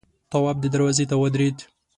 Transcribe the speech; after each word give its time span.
تواب 0.31 0.57
دروازې 0.75 1.05
ته 1.09 1.15
ودرېد. 1.21 1.57